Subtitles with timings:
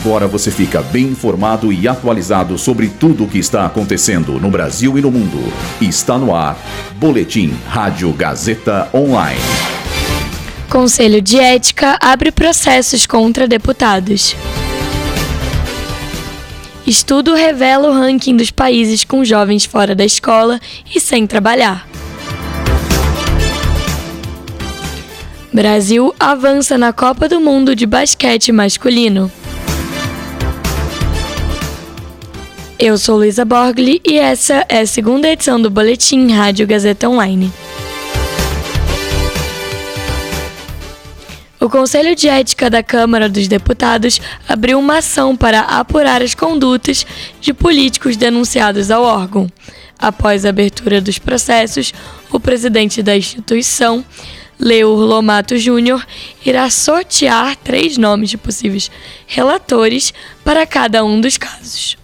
[0.00, 4.98] Agora você fica bem informado e atualizado sobre tudo o que está acontecendo no Brasil
[4.98, 5.52] e no mundo.
[5.80, 6.58] Está no ar.
[6.96, 9.40] Boletim Rádio Gazeta Online.
[10.68, 14.34] Conselho de Ética abre processos contra deputados.
[16.84, 20.60] Estudo revela o ranking dos países com jovens fora da escola
[20.92, 21.86] e sem trabalhar.
[25.52, 29.30] Brasil avança na Copa do Mundo de Basquete Masculino.
[32.78, 37.52] Eu sou Luísa Borgli e essa é a segunda edição do Boletim Rádio Gazeta Online.
[41.60, 47.06] O Conselho de Ética da Câmara dos Deputados abriu uma ação para apurar as condutas
[47.40, 49.46] de políticos denunciados ao órgão.
[49.96, 51.94] Após a abertura dos processos,
[52.30, 54.04] o presidente da instituição,
[54.58, 56.04] Leur Lomato Júnior,
[56.44, 58.90] irá sortear três nomes de possíveis
[59.28, 62.03] relatores para cada um dos casos.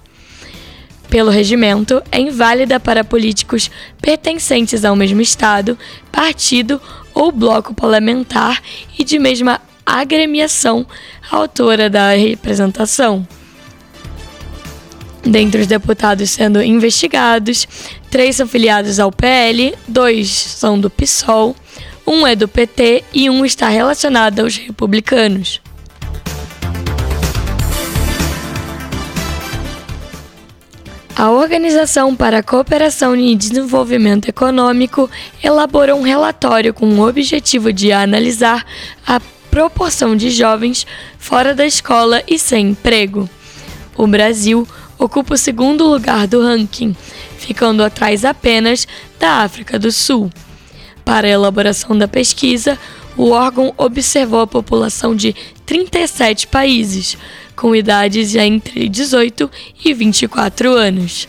[1.10, 3.68] Pelo regimento, é inválida para políticos
[4.00, 5.76] pertencentes ao mesmo Estado,
[6.12, 6.80] partido
[7.12, 8.62] ou bloco parlamentar
[8.96, 10.86] e de mesma agremiação
[11.28, 13.26] autora da representação.
[15.24, 17.66] Dentre os deputados sendo investigados,
[18.08, 21.56] três são filiados ao PL, dois são do PSOL,
[22.06, 25.60] um é do PT e um está relacionado aos republicanos.
[31.20, 35.10] A Organização para a Cooperação e Desenvolvimento Econômico
[35.44, 38.64] elaborou um relatório com o objetivo de analisar
[39.06, 40.86] a proporção de jovens
[41.18, 43.28] fora da escola e sem emprego.
[43.98, 44.66] O Brasil
[44.98, 46.96] ocupa o segundo lugar do ranking,
[47.36, 50.32] ficando atrás apenas da África do Sul.
[51.04, 52.78] Para a elaboração da pesquisa,
[53.20, 57.18] o órgão observou a população de 37 países,
[57.54, 59.50] com idades entre 18
[59.84, 61.28] e 24 anos.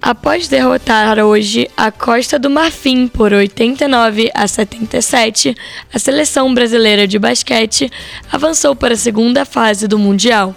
[0.00, 5.54] Após derrotar hoje a Costa do Marfim por 89 a 77,
[5.92, 7.90] a seleção brasileira de basquete
[8.32, 10.56] avançou para a segunda fase do Mundial.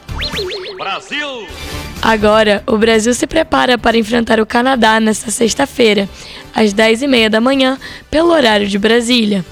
[0.78, 1.71] Brasil!
[2.01, 6.09] Agora, o Brasil se prepara para enfrentar o Canadá nesta sexta-feira,
[6.53, 7.78] às 10h30 da manhã,
[8.09, 9.45] pelo horário de Brasília.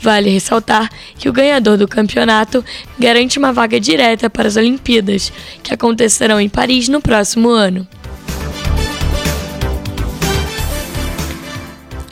[0.00, 2.64] Vale ressaltar que o ganhador do campeonato
[2.98, 5.32] garante uma vaga direta para as Olimpíadas,
[5.62, 7.88] que acontecerão em Paris no próximo ano.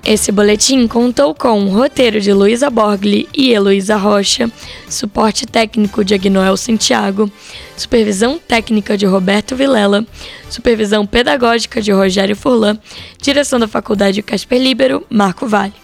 [0.06, 4.48] Esse boletim contou com um roteiro de Luísa Borgli e Heloísa Rocha,
[4.88, 7.28] suporte técnico de Agnoel Santiago,
[7.76, 10.06] supervisão técnica de Roberto Vilela,
[10.48, 12.78] supervisão pedagógica de Rogério Furlan,
[13.20, 15.74] direção da Faculdade Casper Libero, Marco Vale.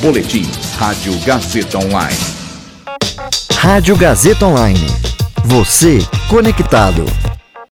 [0.00, 0.48] Boletim
[0.78, 2.16] Rádio Gazeta Online.
[3.56, 4.86] Rádio Gazeta Online.
[5.44, 5.98] Você
[6.28, 7.04] conectado.